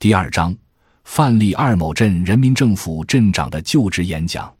[0.00, 0.56] 第二章，
[1.02, 4.54] 范例二某镇人民政府镇长的就职演讲。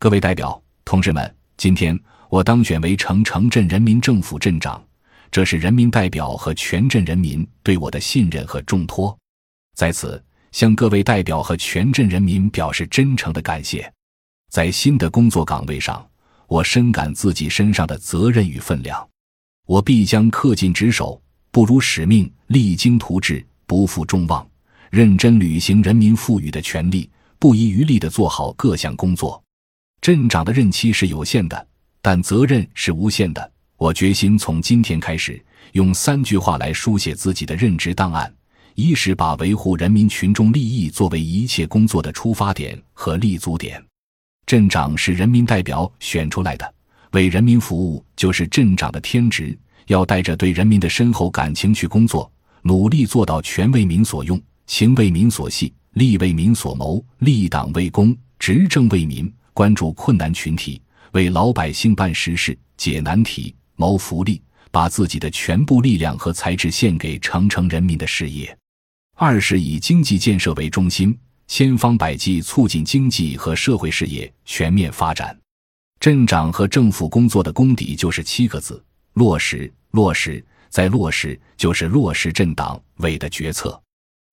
[0.00, 1.96] 各位代表、同志们，今天
[2.28, 4.84] 我当选为城城镇人民政府镇长，
[5.30, 9.16] 这是人民代表和全镇人民对我的信任和重托，
[9.76, 10.20] 在此
[10.50, 13.88] 向各位代表和全镇人民表示真诚的感谢。
[14.50, 16.04] 在新的工作岗位上，
[16.48, 19.08] 我深感自己身上的责任与分量，
[19.64, 21.22] 我必将恪尽职守，
[21.52, 24.44] 不辱使命，励精图治，不负众望。
[24.92, 29.42] 认真履行人民赋予的权利，不遗余力地做好各项工作。
[30.02, 31.66] 镇长的任期是有限的，
[32.02, 33.52] 但责任是无限的。
[33.78, 35.42] 我决心从今天开始，
[35.72, 38.30] 用三句话来书写自己的任职档案：
[38.74, 43.82] 一是把维护人民群众利益作为一切工作的出发点和立足点。
[44.44, 46.74] 镇长是人民代表选出来的，
[47.12, 49.58] 为人民服务就是镇长的天职。
[49.86, 52.30] 要带着对人民的深厚感情去工作，
[52.60, 54.38] 努力做到全为民所用。
[54.66, 60.80] 情为民所系，利为民所谋，立党为公，执政为民，关注困难群体，
[61.12, 68.56] 为老百姓办实事、解难题、谋福利，把自己的全部力量和才智献给长城人民的事业。
[69.16, 71.16] 二是以经济建设为中心，
[71.46, 75.38] 千方百计促进经济和社会事业全面发展。
[76.00, 78.82] 镇长和政府工作的功底就是七个字：
[79.12, 83.80] 落实、落实再落实，就是落实镇党委的决策。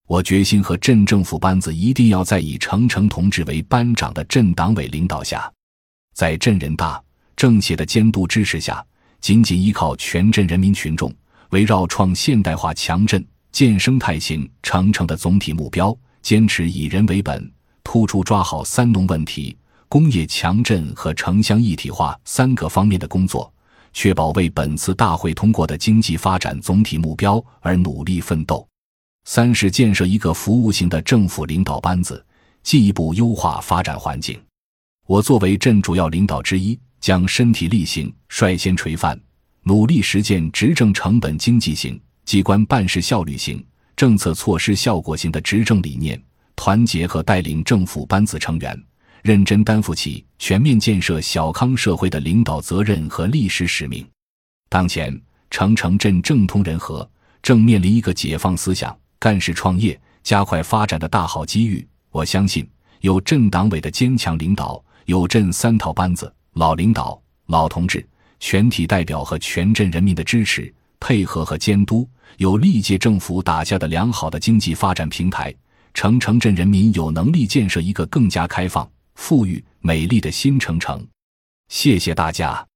[0.09, 5.47] 我决心和镇政府班子一定要在以程程同志为班长的镇党委领导下，
[6.15, 6.99] 在镇人大
[7.35, 8.83] 政协的监督支持下，
[9.21, 11.13] 紧紧依靠全镇人民群众，
[11.51, 17.47] 围绕创现代化强镇、建生态型城城的总体目标，坚持以人为本，
[17.83, 19.55] 突出抓好三农问题、
[19.87, 23.53] 工业强镇和城乡一体化三个方面的工作，
[23.93, 28.67] 确保为本次大会通过的经济发展总体目标而努力奋斗。
[29.31, 32.25] 三是建设一个服务型的政府领导班子，
[32.63, 34.35] 进一步优化发展环境。
[35.05, 39.21] 我作为镇主要领导之一，将身体力行，率先垂范，
[39.61, 43.63] 努力实践执政成本经济型、机关办事效率型、
[43.95, 46.19] 政策措施效果型的执政理念，
[46.55, 48.83] 团结和带领政府班子成员，
[49.21, 54.03] 认真担负起全面建设小康社会的领导责任和历史使命。
[54.69, 55.15] 当前，
[55.51, 57.07] 城城镇政通人和，
[57.43, 58.97] 正面临一个解放思想。
[59.19, 62.67] 干事创业、加快发展的大好机遇，我相信
[63.01, 68.07] 有镇党委的坚强领导，有镇三套班子、老领导、老同志、
[68.39, 72.07] 全体代表和全镇人民的支持、配合和监督，
[72.37, 75.53] 有历届政府打下的良好的经济发展平台，
[75.93, 81.05] 成城镇人民有能力建设一个更加开放、富裕、美丽的新城城。
[81.67, 82.68] 谢谢大家。